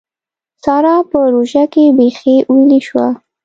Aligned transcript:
سارا 0.63 0.95
په 1.09 1.19
روژه 1.33 1.63
کې 1.73 1.83
بېخي 1.97 2.35
ويلې 2.51 2.79
شوه. 2.87 3.07